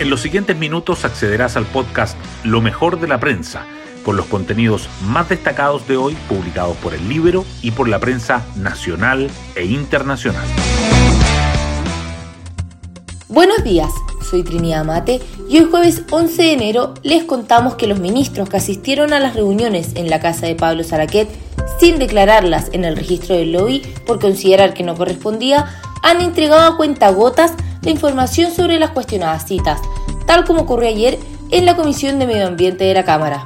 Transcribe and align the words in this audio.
En 0.00 0.10
los 0.10 0.20
siguientes 0.20 0.56
minutos 0.56 1.04
accederás 1.04 1.56
al 1.56 1.66
podcast 1.66 2.16
Lo 2.44 2.60
mejor 2.60 3.00
de 3.00 3.08
la 3.08 3.18
prensa, 3.18 3.66
con 4.04 4.16
los 4.16 4.26
contenidos 4.26 4.88
más 5.02 5.28
destacados 5.28 5.88
de 5.88 5.96
hoy 5.96 6.16
publicados 6.28 6.76
por 6.76 6.94
el 6.94 7.08
libro 7.08 7.44
y 7.62 7.72
por 7.72 7.88
la 7.88 7.98
prensa 7.98 8.46
nacional 8.54 9.28
e 9.56 9.64
internacional. 9.64 10.46
Buenos 13.26 13.64
días, 13.64 13.90
soy 14.30 14.44
Trinidad 14.44 14.84
Mate 14.84 15.20
y 15.48 15.58
hoy 15.58 15.66
jueves 15.68 16.04
11 16.08 16.42
de 16.42 16.52
enero 16.52 16.94
les 17.02 17.24
contamos 17.24 17.74
que 17.74 17.88
los 17.88 17.98
ministros 17.98 18.48
que 18.48 18.58
asistieron 18.58 19.12
a 19.12 19.18
las 19.18 19.34
reuniones 19.34 19.96
en 19.96 20.10
la 20.10 20.20
casa 20.20 20.46
de 20.46 20.54
Pablo 20.54 20.84
Saraquet 20.84 21.28
sin 21.80 21.98
declararlas 21.98 22.70
en 22.72 22.84
el 22.84 22.96
registro 22.96 23.34
del 23.34 23.50
lobby 23.50 23.82
por 24.06 24.20
considerar 24.20 24.74
que 24.74 24.84
no 24.84 24.94
correspondía, 24.94 25.66
han 26.04 26.20
entregado 26.20 26.72
a 26.72 26.76
cuentagotas 26.76 27.52
la 27.82 27.90
información 27.90 28.52
sobre 28.52 28.78
las 28.78 28.90
cuestionadas 28.90 29.46
citas, 29.46 29.80
tal 30.26 30.44
como 30.44 30.62
ocurrió 30.62 30.88
ayer 30.88 31.18
en 31.50 31.66
la 31.66 31.76
Comisión 31.76 32.18
de 32.18 32.26
Medio 32.26 32.46
Ambiente 32.46 32.84
de 32.84 32.94
la 32.94 33.04
Cámara. 33.04 33.44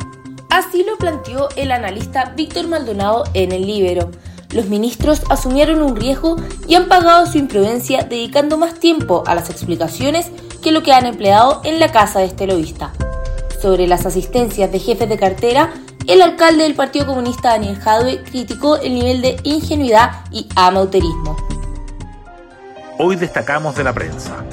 Así 0.51 0.85
lo 0.85 0.99
planteó 0.99 1.49
el 1.57 1.73
analista 1.73 2.35
Víctor 2.37 2.69
Maldonado 2.69 3.25
en 3.35 3.53
el 3.53 3.67
Libero. 3.67 4.11
Los 4.51 4.67
ministros 4.67 5.23
asumieron 5.31 5.83
un 5.83 5.97
riesgo 5.97 6.37
y 6.69 6.75
han 6.75 6.89
pagado 6.89 7.27
su 7.27 7.39
imprudencia 7.39 8.03
dedicando 8.03 8.59
más 8.59 8.75
tiempo 8.75 9.25
a 9.27 9.35
las 9.35 9.49
explicaciones 9.49 10.31
que 10.63 10.73
lo 10.73 10.83
que 10.83 10.93
han 10.93 11.07
empleado 11.07 11.63
en 11.65 11.81
la 11.81 11.91
casa 11.91 12.21
de 12.21 12.27
este 12.27 12.47
lobista. 12.47 12.93
Sobre 13.63 13.87
las 13.87 14.05
asistencias 14.05 14.71
de 14.71 14.79
jefes 14.79 15.09
de 15.09 15.17
cartera, 15.17 15.73
el 16.07 16.21
alcalde 16.21 16.65
del 16.65 16.75
Partido 16.75 17.07
Comunista 17.07 17.51
Daniel 17.51 17.77
Jadwe 17.77 18.23
criticó 18.25 18.77
el 18.77 18.95
nivel 18.95 19.23
de 19.23 19.37
ingenuidad 19.45 20.25
y 20.33 20.49
amauterismo. 20.57 21.37
Hoy 22.99 23.17
destacamos 23.17 23.75
de 23.75 23.85
la 23.85 23.95
prensa. 23.95 24.45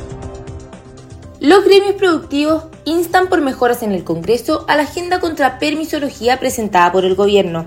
Los 1.41 1.65
gremios 1.65 1.95
productivos 1.95 2.63
instan 2.85 3.27
por 3.27 3.41
mejoras 3.41 3.83
en 3.83 3.91
el 3.91 4.05
Congreso 4.05 4.65
a 4.69 4.77
la 4.77 4.83
agenda 4.83 5.19
contra 5.19 5.59
permisología 5.59 6.39
presentada 6.39 6.91
por 6.91 7.03
el 7.03 7.15
gobierno. 7.15 7.65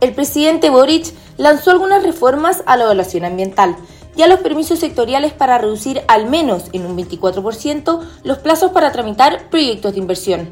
El 0.00 0.14
presidente 0.14 0.70
Boric 0.70 1.14
lanzó 1.36 1.70
algunas 1.70 2.02
reformas 2.02 2.64
a 2.66 2.76
la 2.76 2.84
evaluación 2.84 3.24
ambiental 3.24 3.76
y 4.16 4.22
a 4.22 4.26
los 4.26 4.40
permisos 4.40 4.80
sectoriales 4.80 5.32
para 5.32 5.58
reducir 5.58 6.02
al 6.08 6.28
menos 6.28 6.64
en 6.72 6.84
un 6.84 6.96
24% 6.96 8.00
los 8.24 8.38
plazos 8.38 8.72
para 8.72 8.90
tramitar 8.90 9.48
proyectos 9.50 9.92
de 9.92 10.00
inversión. 10.00 10.48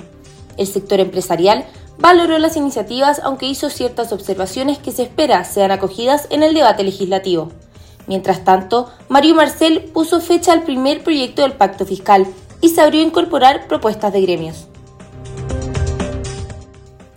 El 0.56 0.68
sector 0.68 1.00
empresarial 1.00 1.66
valoró 1.98 2.38
las 2.38 2.56
iniciativas 2.56 3.20
aunque 3.24 3.46
hizo 3.46 3.68
ciertas 3.68 4.12
observaciones 4.12 4.78
que 4.78 4.92
se 4.92 5.02
espera 5.02 5.44
sean 5.44 5.72
acogidas 5.72 6.28
en 6.30 6.44
el 6.44 6.54
debate 6.54 6.84
legislativo. 6.84 7.50
Mientras 8.06 8.44
tanto, 8.44 8.90
Mario 9.08 9.34
Marcel 9.34 9.90
puso 9.92 10.20
fecha 10.20 10.52
al 10.52 10.62
primer 10.62 11.02
proyecto 11.02 11.42
del 11.42 11.52
pacto 11.52 11.84
fiscal 11.84 12.26
y 12.60 12.70
se 12.70 12.80
abrió 12.80 13.00
a 13.00 13.06
incorporar 13.06 13.66
propuestas 13.68 14.12
de 14.12 14.22
gremios. 14.22 14.68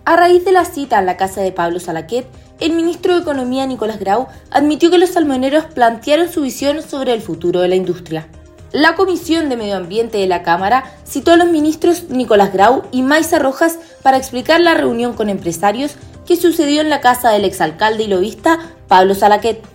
A 0.04 0.16
raíz 0.16 0.44
de 0.44 0.52
la 0.52 0.64
cita 0.64 0.98
en 0.98 1.06
la 1.06 1.16
casa 1.16 1.40
de 1.40 1.52
Pablo 1.52 1.78
Salaquet, 1.78 2.26
el 2.58 2.72
ministro 2.72 3.14
de 3.14 3.20
Economía 3.20 3.64
Nicolás 3.66 4.00
Grau 4.00 4.26
admitió 4.50 4.90
que 4.90 4.98
los 4.98 5.10
salmoneros 5.10 5.66
plantearon 5.66 6.30
su 6.30 6.42
visión 6.42 6.82
sobre 6.82 7.12
el 7.12 7.22
futuro 7.22 7.60
de 7.60 7.68
la 7.68 7.76
industria. 7.76 8.28
La 8.72 8.94
Comisión 8.94 9.48
de 9.48 9.56
Medio 9.56 9.76
Ambiente 9.76 10.18
de 10.18 10.26
la 10.26 10.42
Cámara 10.42 10.84
citó 11.04 11.32
a 11.32 11.36
los 11.36 11.48
ministros 11.48 12.10
Nicolás 12.10 12.52
Grau 12.52 12.82
y 12.92 13.02
Maisa 13.02 13.38
Rojas 13.38 13.78
para 14.02 14.16
explicar 14.16 14.60
la 14.60 14.74
reunión 14.74 15.14
con 15.14 15.28
empresarios 15.28 15.94
que 16.26 16.36
sucedió 16.36 16.80
en 16.80 16.90
la 16.90 17.00
casa 17.00 17.30
del 17.30 17.44
exalcalde 17.44 18.04
y 18.04 18.08
lobista 18.08 18.58
Pablo 18.88 19.14
Salaquet. 19.14 19.69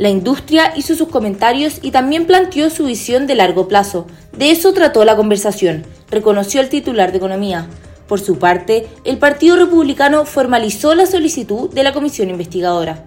La 0.00 0.08
industria 0.08 0.72
hizo 0.76 0.94
sus 0.94 1.08
comentarios 1.08 1.80
y 1.82 1.90
también 1.90 2.26
planteó 2.26 2.70
su 2.70 2.86
visión 2.86 3.26
de 3.26 3.34
largo 3.34 3.68
plazo. 3.68 4.06
De 4.32 4.50
eso 4.50 4.72
trató 4.72 5.04
la 5.04 5.14
conversación, 5.14 5.84
reconoció 6.10 6.62
el 6.62 6.70
titular 6.70 7.12
de 7.12 7.18
Economía. 7.18 7.66
Por 8.08 8.18
su 8.18 8.38
parte, 8.38 8.88
el 9.04 9.18
Partido 9.18 9.56
Republicano 9.56 10.24
formalizó 10.24 10.94
la 10.94 11.04
solicitud 11.04 11.68
de 11.68 11.82
la 11.82 11.92
comisión 11.92 12.30
investigadora. 12.30 13.04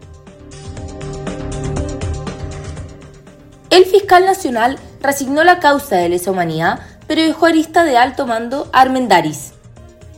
El 3.71 3.85
fiscal 3.85 4.27
nacional 4.27 4.77
resignó 5.01 5.43
la 5.43 5.57
causa 5.57 5.95
de 5.95 6.09
lesa 6.09 6.29
humanidad, 6.29 6.79
pero 7.07 7.23
dejó 7.23 7.47
arista 7.47 7.85
de 7.85 7.97
alto 7.97 8.27
mando 8.27 8.69
a 8.71 8.81
Armendaris. 8.81 9.53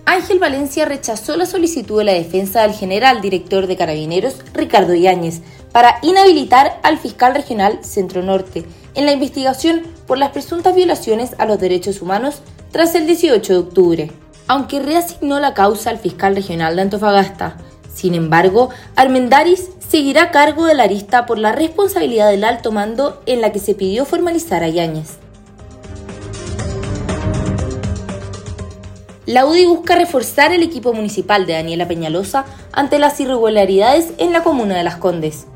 Ángel 0.08 0.40
Valencia 0.40 0.86
rechazó 0.86 1.36
la 1.38 1.46
solicitud 1.46 1.98
de 2.00 2.04
la 2.04 2.14
defensa 2.14 2.62
del 2.62 2.74
general 2.74 3.22
director 3.22 3.66
de 3.66 3.76
Carabineros, 3.76 4.36
Ricardo 4.54 4.94
Yáñez, 4.94 5.42
para 5.76 6.00
inhabilitar 6.04 6.80
al 6.84 6.98
fiscal 6.98 7.36
regional 7.36 7.80
Centro 7.82 8.24
Norte 8.24 8.64
en 8.94 9.06
la 9.06 9.12
investigación 9.12 9.82
por 10.08 10.18
las 10.18 10.30
presuntas 10.30 10.74
violaciones 10.74 11.36
a 11.38 11.46
los 11.46 11.60
derechos 11.60 12.02
humanos 12.02 12.36
tras 12.72 12.96
el 12.96 13.06
18 13.06 13.52
de 13.52 13.60
octubre, 13.60 14.12
aunque 14.48 14.80
reasignó 14.80 15.38
la 15.42 15.54
causa 15.54 15.90
al 15.90 15.98
fiscal 15.98 16.34
regional 16.34 16.78
de 16.78 16.84
Antofagasta. 16.84 17.58
Sin 17.94 18.14
embargo, 18.14 18.70
Armendaris 18.96 19.68
seguirá 19.86 20.24
a 20.24 20.32
cargo 20.32 20.66
de 20.66 20.76
la 20.76 20.84
arista 20.84 21.26
por 21.26 21.40
la 21.40 21.52
responsabilidad 21.52 22.30
del 22.30 22.46
alto 22.46 22.72
mando 22.72 23.22
en 23.26 23.42
la 23.42 23.52
que 23.52 23.60
se 23.60 23.76
pidió 23.76 24.06
formalizar 24.06 24.64
a 24.64 24.70
Yáñez. 24.70 25.18
La 29.26 29.46
UDI 29.46 29.66
busca 29.66 29.96
reforzar 29.96 30.54
el 30.54 30.64
equipo 30.64 30.94
municipal 30.94 31.46
de 31.46 31.52
Daniela 31.52 31.86
Peñalosa 31.86 32.46
ante 32.72 32.98
las 32.98 33.20
irregularidades 33.20 34.14
en 34.20 34.32
la 34.32 34.42
comuna 34.42 34.78
de 34.78 34.84
Las 34.86 34.96
Condes. 34.96 35.48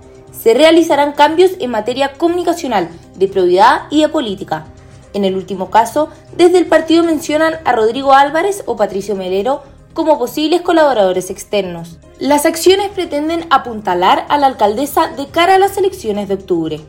Se 0.41 0.53
realizarán 0.53 1.11
cambios 1.11 1.51
en 1.59 1.69
materia 1.71 2.13
comunicacional, 2.13 2.89
de 3.15 3.27
probidad 3.27 3.83
y 3.89 4.01
de 4.01 4.09
política. 4.09 4.65
En 5.13 5.25
el 5.25 5.35
último 5.35 5.69
caso, 5.69 6.09
desde 6.37 6.59
el 6.59 6.67
partido 6.67 7.03
mencionan 7.03 7.55
a 7.65 7.73
Rodrigo 7.73 8.13
Álvarez 8.13 8.63
o 8.65 8.77
Patricio 8.77 9.15
Melero 9.15 9.63
como 9.93 10.17
posibles 10.17 10.61
colaboradores 10.61 11.29
externos. 11.29 11.97
Las 12.19 12.45
acciones 12.45 12.89
pretenden 12.89 13.45
apuntalar 13.49 14.25
a 14.29 14.37
la 14.37 14.47
alcaldesa 14.47 15.07
de 15.07 15.27
cara 15.27 15.55
a 15.55 15.59
las 15.59 15.77
elecciones 15.77 16.29
de 16.29 16.35
octubre. 16.35 16.79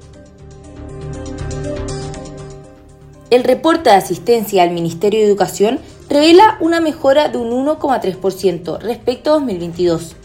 El 3.30 3.44
reporte 3.44 3.90
de 3.90 3.96
asistencia 3.96 4.62
al 4.62 4.70
Ministerio 4.70 5.20
de 5.20 5.26
Educación 5.26 5.80
revela 6.08 6.56
una 6.60 6.80
mejora 6.80 7.28
de 7.28 7.38
un 7.38 7.50
1,3% 7.66 8.78
respecto 8.80 9.30
a 9.30 9.34
2022. 9.34 10.16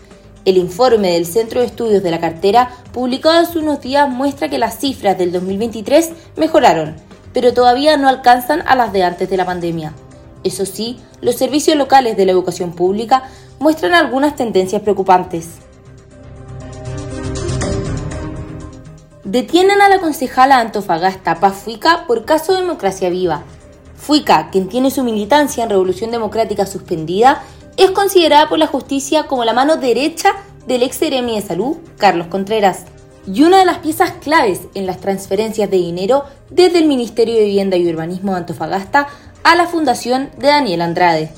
El 0.45 0.57
informe 0.57 1.13
del 1.13 1.25
Centro 1.25 1.59
de 1.59 1.65
Estudios 1.65 2.03
de 2.03 2.11
la 2.11 2.19
Cartera, 2.19 2.69
publicado 2.93 3.39
hace 3.39 3.57
unos 3.57 3.81
días, 3.81 4.07
muestra 4.07 4.47
que 4.47 4.59
las 4.59 4.77
cifras 4.77 5.17
del 5.17 5.31
2023 5.31 6.11
mejoraron, 6.37 6.95
pero 7.33 7.51
todavía 7.51 7.97
no 7.97 8.07
alcanzan 8.07 8.61
a 8.67 8.75
las 8.75 8.93
de 8.93 9.03
antes 9.03 9.27
de 9.27 9.37
la 9.37 9.45
pandemia. 9.45 9.93
Eso 10.43 10.67
sí, 10.67 10.99
los 11.19 11.33
servicios 11.33 11.75
locales 11.75 12.15
de 12.15 12.27
la 12.27 12.31
educación 12.31 12.73
pública 12.73 13.23
muestran 13.57 13.95
algunas 13.95 14.35
tendencias 14.35 14.83
preocupantes. 14.83 15.47
Detienen 19.23 19.81
a 19.81 19.89
la 19.89 19.97
concejala 19.97 20.59
Antofagasta 20.59 21.39
Paz 21.39 21.55
Fuica 21.55 22.05
por 22.05 22.23
caso 22.25 22.53
de 22.53 22.61
Democracia 22.61 23.09
Viva. 23.09 23.41
Fuica, 23.97 24.51
quien 24.51 24.69
tiene 24.69 24.91
su 24.91 25.03
militancia 25.03 25.63
en 25.63 25.71
Revolución 25.71 26.11
Democrática 26.11 26.67
suspendida, 26.67 27.41
es 27.77 27.91
considerada 27.91 28.47
por 28.47 28.59
la 28.59 28.67
justicia 28.67 29.23
como 29.23 29.45
la 29.45 29.53
mano 29.53 29.77
derecha 29.77 30.33
del 30.67 30.83
ex 30.83 30.99
de 30.99 31.43
salud, 31.45 31.77
Carlos 31.97 32.27
Contreras, 32.27 32.85
y 33.27 33.43
una 33.43 33.59
de 33.59 33.65
las 33.65 33.79
piezas 33.79 34.11
claves 34.11 34.61
en 34.75 34.85
las 34.85 34.99
transferencias 34.99 35.69
de 35.69 35.77
dinero 35.77 36.25
desde 36.49 36.79
el 36.79 36.85
Ministerio 36.85 37.35
de 37.35 37.45
Vivienda 37.45 37.75
y 37.75 37.87
Urbanismo 37.89 38.31
de 38.31 38.39
Antofagasta 38.39 39.07
a 39.43 39.55
la 39.55 39.67
fundación 39.67 40.29
de 40.37 40.47
Daniel 40.47 40.81
Andrade. 40.81 41.31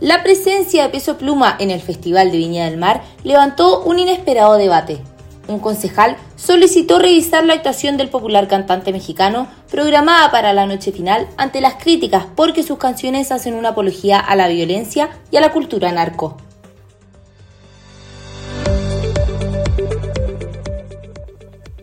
La 0.00 0.22
presencia 0.22 0.84
de 0.84 0.90
Peso 0.90 1.18
Pluma 1.18 1.56
en 1.58 1.70
el 1.70 1.80
Festival 1.80 2.30
de 2.30 2.38
Viña 2.38 2.64
del 2.66 2.78
Mar 2.78 3.02
levantó 3.24 3.82
un 3.82 3.98
inesperado 3.98 4.56
debate 4.56 5.02
un 5.48 5.58
concejal 5.58 6.16
solicitó 6.36 6.98
revisar 6.98 7.44
la 7.44 7.54
actuación 7.54 7.96
del 7.96 8.10
popular 8.10 8.46
cantante 8.46 8.92
mexicano 8.92 9.48
programada 9.70 10.30
para 10.30 10.52
la 10.52 10.66
noche 10.66 10.92
final 10.92 11.26
ante 11.36 11.60
las 11.60 11.74
críticas 11.74 12.26
porque 12.36 12.62
sus 12.62 12.78
canciones 12.78 13.32
hacen 13.32 13.54
una 13.54 13.70
apología 13.70 14.20
a 14.20 14.36
la 14.36 14.48
violencia 14.48 15.10
y 15.30 15.36
a 15.36 15.40
la 15.40 15.52
cultura 15.52 15.90
narco. 15.90 16.36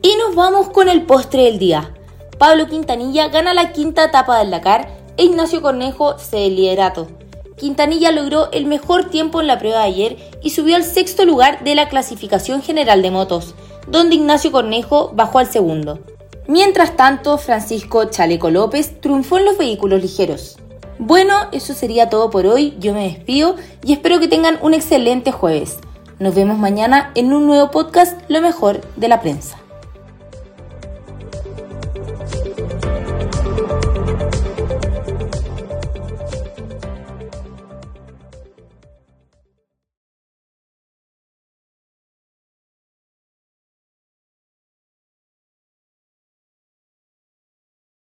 Y 0.02 0.16
nos 0.18 0.36
vamos 0.36 0.70
con 0.70 0.88
el 0.88 1.02
postre 1.04 1.44
del 1.46 1.58
día. 1.58 1.92
Pablo 2.38 2.68
Quintanilla 2.68 3.30
gana 3.30 3.54
la 3.54 3.72
quinta 3.72 4.06
etapa 4.06 4.38
del 4.38 4.52
Dakar 4.52 4.88
e 5.18 5.24
Ignacio 5.24 5.62
Cornejo 5.62 6.20
se 6.20 6.50
liderato. 6.50 7.08
Quintanilla 7.58 8.12
logró 8.12 8.52
el 8.52 8.66
mejor 8.66 9.06
tiempo 9.06 9.42
en 9.42 9.48
la 9.48 9.60
prueba 9.60 9.80
de 9.80 9.86
ayer 9.86 10.18
y 10.42 10.50
subió 10.50 10.76
al 10.76 10.84
sexto 10.84 11.26
lugar 11.26 11.64
de 11.64 11.76
la 11.76 11.88
clasificación 11.88 12.62
general 12.62 13.02
de 13.02 13.12
motos, 13.12 13.56
donde 13.88 14.16
Ignacio 14.16 14.52
Cornejo 14.52 15.12
bajó 15.14 15.40
al 15.40 15.48
segundo. 15.48 16.00
Mientras 16.48 16.96
tanto, 16.96 17.38
Francisco 17.38 18.06
Chaleco 18.06 18.52
López 18.52 19.00
triunfó 19.02 19.38
en 19.38 19.46
los 19.46 19.58
vehículos 19.58 20.02
ligeros. 20.02 20.58
Bueno, 21.00 21.48
eso 21.52 21.74
sería 21.74 22.10
todo 22.10 22.30
por 22.30 22.46
hoy, 22.46 22.76
yo 22.80 22.94
me 22.94 23.04
despido 23.04 23.56
y 23.84 23.94
espero 23.94 24.20
que 24.20 24.28
tengan 24.28 24.60
un 24.62 24.74
excelente 24.74 25.32
jueves. 25.32 25.80
Nos 26.20 26.36
vemos 26.36 26.58
mañana 26.58 27.12
en 27.16 27.34
un 27.34 27.46
nuevo 27.48 27.72
podcast, 27.72 28.20
Lo 28.30 28.42
mejor 28.42 28.82
de 28.96 29.08
la 29.10 29.22
prensa. 29.22 29.65